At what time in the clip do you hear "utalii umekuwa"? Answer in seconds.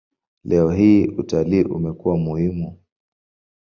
1.07-2.17